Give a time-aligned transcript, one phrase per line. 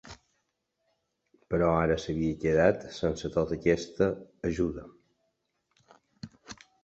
[1.53, 4.07] Però ara s'havia quedat sense tota aquesta
[4.51, 4.89] ajuda.